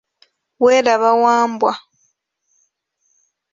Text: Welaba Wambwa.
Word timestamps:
Welaba 0.63 1.09
Wambwa. 1.23 1.73